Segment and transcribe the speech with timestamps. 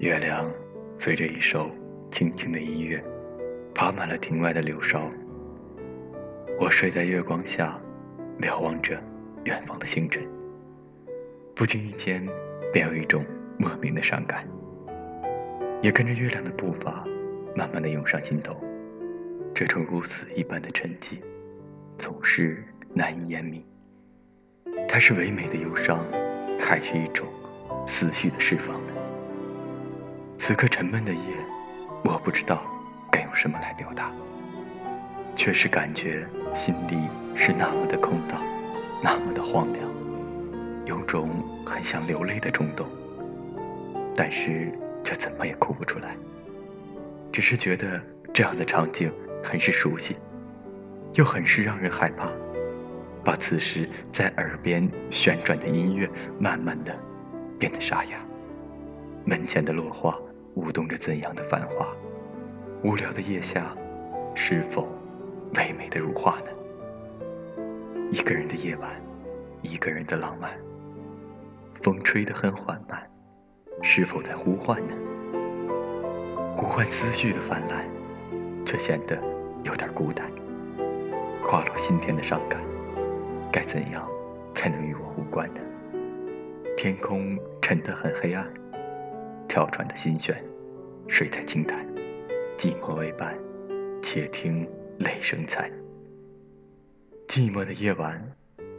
[0.00, 0.50] 月亮
[0.98, 1.70] 随着一首
[2.10, 3.04] 轻轻的音乐，
[3.74, 5.12] 爬满了庭外的柳梢。
[6.58, 7.78] 我睡在月光下，
[8.38, 8.98] 瞭望着
[9.44, 10.26] 远方的星辰，
[11.54, 12.26] 不经意间
[12.72, 13.22] 便有一种
[13.58, 14.48] 莫名的伤感，
[15.82, 17.04] 也跟着月亮的步伐，
[17.54, 18.58] 慢慢的涌上心头。
[19.54, 21.20] 这种如死一般的沉寂，
[21.98, 22.64] 总是
[22.94, 23.62] 难以言明。
[24.88, 26.02] 它是唯美的忧伤，
[26.58, 27.28] 还是一种
[27.86, 28.80] 思绪的释放？
[30.42, 31.20] 此刻沉闷的夜，
[32.02, 32.62] 我不知道
[33.10, 34.10] 该用什么来表达，
[35.36, 38.40] 却是感觉心里是那么的空荡，
[39.02, 39.86] 那么的荒凉，
[40.86, 41.28] 有种
[41.66, 42.86] 很想流泪的冲动，
[44.16, 44.72] 但是
[45.04, 46.16] 却怎么也哭不出来，
[47.30, 48.00] 只是觉得
[48.32, 49.12] 这样的场景
[49.44, 50.16] 很是熟悉，
[51.16, 52.30] 又很是让人害怕，
[53.22, 56.98] 把此时在耳边旋转的音乐慢慢的
[57.58, 58.16] 变得沙哑，
[59.26, 60.18] 门前的落花。
[60.54, 61.86] 舞动着怎样的繁华？
[62.82, 63.74] 无聊的夜下，
[64.34, 64.88] 是否
[65.56, 66.46] 唯美的如画呢？
[68.10, 68.90] 一个人的夜晚，
[69.62, 70.50] 一个人的浪漫。
[71.82, 73.08] 风吹得很缓慢，
[73.82, 74.94] 是否在呼唤呢？
[76.56, 77.84] 呼唤思绪的泛滥，
[78.66, 79.18] 却显得
[79.62, 80.26] 有点孤单。
[81.42, 82.60] 滑落心田的伤感，
[83.50, 84.06] 该怎样
[84.54, 85.60] 才能与我无关呢？
[86.76, 88.46] 天空沉得很黑暗。
[89.50, 90.40] 跳船的心弦，
[91.08, 91.84] 睡在轻潭，
[92.56, 93.36] 寂寞为伴，
[94.00, 94.64] 且听
[95.00, 95.68] 雷声残。
[97.26, 98.24] 寂寞的夜晚，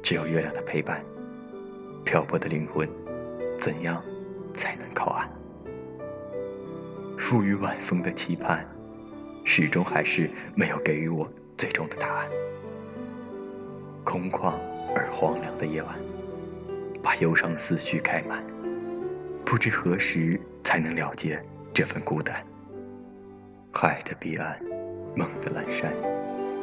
[0.00, 1.04] 只有月亮的陪伴。
[2.04, 2.88] 漂泊的灵魂，
[3.58, 4.00] 怎样
[4.54, 5.28] 才能靠岸？
[7.18, 8.64] 赋予晚风的期盼，
[9.44, 12.28] 始终还是没有给予我最终的答案。
[14.04, 14.54] 空旷
[14.94, 15.96] 而荒凉的夜晚，
[17.02, 18.44] 把忧伤思绪开满。
[19.50, 21.36] 不知何时才能了结
[21.74, 22.40] 这份孤单。
[23.72, 24.56] 海的彼岸，
[25.16, 25.92] 梦的阑珊，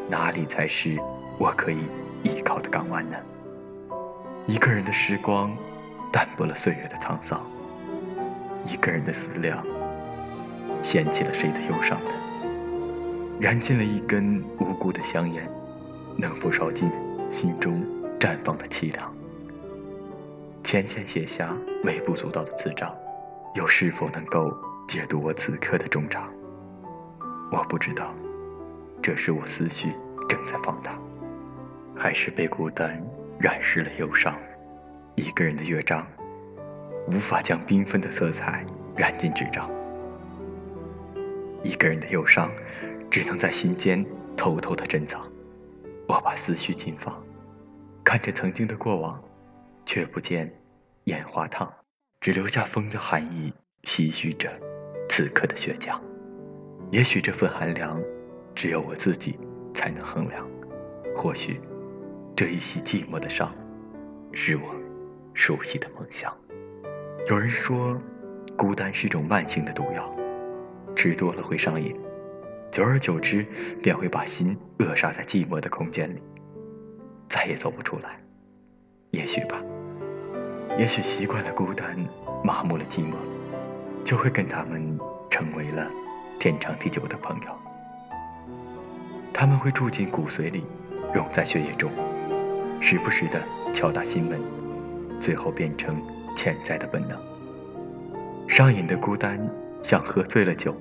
[0.09, 0.97] 哪里才是
[1.38, 1.80] 我可以
[2.23, 3.17] 依靠的港湾呢？
[4.45, 5.53] 一个人的时光，
[6.14, 7.45] 淡薄了岁月的沧桑。
[8.65, 9.61] 一个人的思量，
[10.81, 12.11] 掀起了谁的忧伤呢？
[13.37, 15.45] 燃尽了一根无辜的香烟，
[16.15, 16.89] 能否烧尽
[17.27, 17.86] 心中
[18.17, 19.17] 绽放的凄凉？
[20.64, 22.94] 浅浅写下微不足道的字章，
[23.56, 24.54] 又是否能够
[24.88, 26.30] 解读我此刻的衷肠？
[27.52, 28.14] 我不知道，
[29.02, 29.94] 这是我思绪
[30.28, 30.98] 正在放大，
[31.95, 33.02] 还是被孤单
[33.40, 34.36] 染湿了忧伤？
[35.16, 36.06] 一个人的乐章，
[37.08, 39.70] 无法将缤纷的色彩染进纸张。
[41.64, 42.52] 一个人的忧伤，
[43.10, 45.26] 只能在心间偷偷的珍藏。
[46.08, 47.24] 我把思绪紧放，
[48.04, 49.24] 看着曾经的过往。
[49.87, 50.52] 却不见
[51.05, 51.73] 烟花烫，
[52.20, 53.53] 只留下风的寒意，
[53.83, 54.53] 唏嘘着
[55.08, 55.99] 此刻的倔强。
[56.92, 57.97] 也许这份寒凉，
[58.53, 59.39] 只有我自己
[59.73, 60.45] 才能衡量。
[61.15, 61.61] 或许
[62.36, 63.55] 这一袭寂寞的伤，
[64.33, 64.76] 是我
[65.33, 66.36] 熟悉的梦想。
[67.30, 67.97] 有人说，
[68.58, 70.14] 孤单是一种慢性的毒药，
[70.97, 71.95] 吃多了会上瘾，
[72.73, 73.45] 久而久之
[73.81, 76.21] 便会把心扼杀在寂寞的空间里，
[77.30, 78.17] 再也走不出来。
[79.11, 79.58] 也许吧。
[80.77, 81.98] 也许习惯了孤单，
[82.43, 83.15] 麻木了寂寞，
[84.05, 85.88] 就会跟他们成为了
[86.39, 87.48] 天长地久的朋友。
[89.33, 90.64] 他们会住进骨髓里，
[91.11, 91.89] 融在血液中，
[92.80, 93.42] 时不时的
[93.73, 94.39] 敲打心门，
[95.20, 95.99] 最后变成
[96.36, 97.20] 潜在的本能。
[98.48, 99.39] 上瘾的孤单，
[99.82, 100.76] 像喝醉了酒，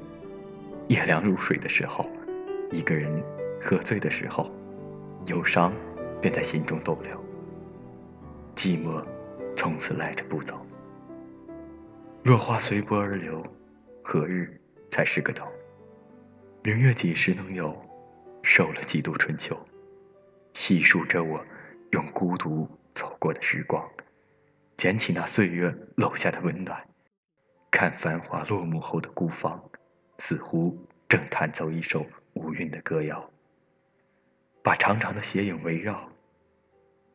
[0.88, 2.04] 夜凉如水的时候，
[2.70, 3.10] 一个人
[3.62, 4.50] 喝醉的时候，
[5.24, 5.72] 忧伤
[6.20, 7.18] 便在心中逗留，
[8.54, 9.02] 寂寞。
[9.56, 10.64] 从此赖着不走。
[12.22, 13.42] 落花随波而流，
[14.02, 15.48] 何日才是个头？
[16.62, 17.74] 明月几时能有？
[18.42, 19.58] 受了几度春秋？
[20.54, 21.42] 细数着我
[21.90, 23.84] 用孤独走过的时光，
[24.76, 26.80] 捡起那岁月漏下的温暖，
[27.70, 29.70] 看繁华落幕后的孤芳，
[30.18, 30.78] 似乎
[31.08, 33.28] 正弹奏一首无韵的歌谣，
[34.62, 36.08] 把长长的斜影围绕，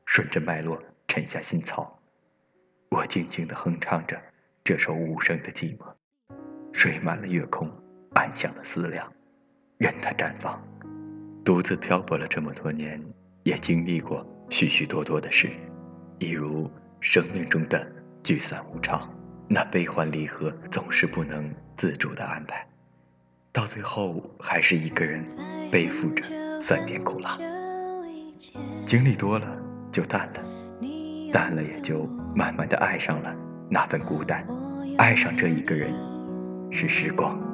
[0.06, 0.77] 顺着脉络
[1.07, 2.00] 沉下心草。
[2.92, 4.22] 我静静地哼唱着
[4.66, 5.86] 这首无声的寂寞，
[6.74, 7.72] 睡满了月空，
[8.16, 9.10] 暗香的思量，
[9.78, 10.62] 任它绽放。
[11.46, 13.02] 独自漂泊了这么多年，
[13.44, 15.50] 也经历过许许多多的事，
[16.20, 17.90] 一如生命中的
[18.24, 19.10] 聚散无常，
[19.48, 22.68] 那悲欢离合总是不能自主的安排，
[23.54, 25.26] 到最后还是一个人
[25.72, 27.38] 背负着酸甜苦辣。
[28.86, 29.58] 经历多了
[29.94, 30.61] 就淡了。
[31.31, 32.06] 淡了也就
[32.36, 33.33] 慢慢的爱上了
[33.69, 34.45] 那份孤单。
[34.98, 35.94] 爱上这一个人
[36.72, 37.50] 是时光。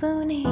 [0.00, 0.46] 不你。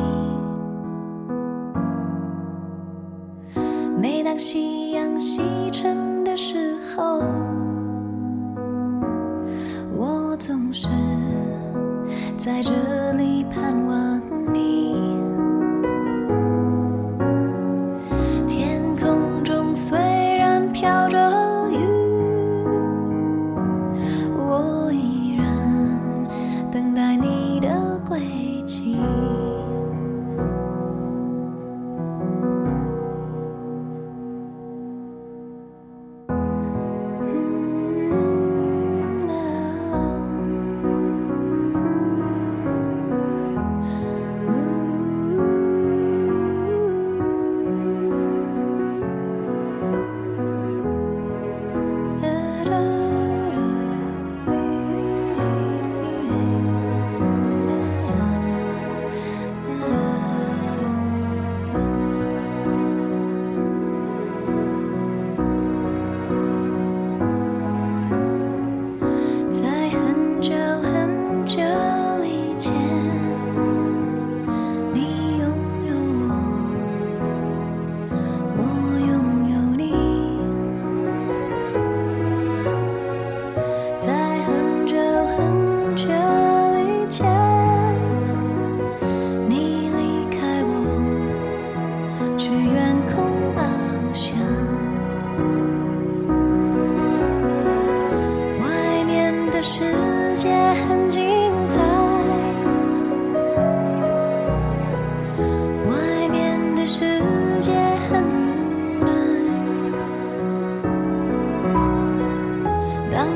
[3.98, 5.40] 每当夕阳西
[5.72, 7.22] 沉的时候
[9.96, 10.88] 我总是
[12.36, 12.72] 在这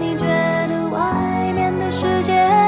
[0.00, 0.27] 你觉
[0.69, 2.62] 得外面的世界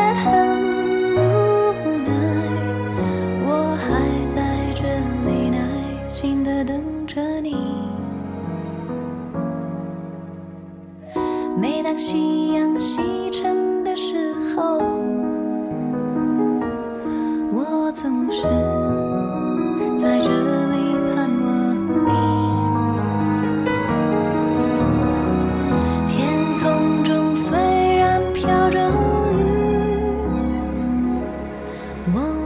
[32.13, 32.44] 我。